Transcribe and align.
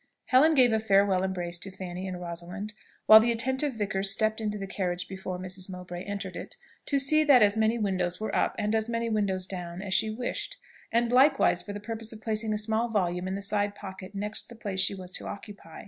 Helen 0.25 0.55
gave 0.55 0.73
a 0.73 0.79
farewell 0.79 1.21
embrace 1.21 1.59
to 1.59 1.69
Fanny 1.69 2.07
and 2.07 2.19
Rosalind; 2.19 2.73
while 3.05 3.19
the 3.19 3.31
attentive 3.31 3.73
vicar 3.75 4.01
stepped 4.01 4.41
into 4.41 4.57
the 4.57 4.65
carriage 4.65 5.07
before 5.07 5.37
Mrs. 5.37 5.69
Mowbray 5.69 6.03
entered 6.05 6.35
it, 6.35 6.55
to 6.87 6.97
see 6.97 7.23
that 7.23 7.43
as 7.43 7.55
many 7.55 7.77
windows 7.77 8.19
were 8.19 8.35
up 8.35 8.55
and 8.57 8.73
as 8.73 8.89
many 8.89 9.09
windows 9.11 9.45
down 9.45 9.83
as 9.83 9.93
she 9.93 10.09
wished, 10.09 10.57
and 10.91 11.11
likewise 11.11 11.61
for 11.61 11.71
the 11.73 11.79
purpose 11.79 12.11
of 12.11 12.19
placing 12.19 12.51
a 12.51 12.57
small 12.57 12.89
volume 12.89 13.27
in 13.27 13.35
the 13.35 13.43
side 13.43 13.75
pocket 13.75 14.15
next 14.15 14.49
the 14.49 14.55
place 14.55 14.79
she 14.79 14.95
was 14.95 15.11
to 15.13 15.27
occupy. 15.27 15.79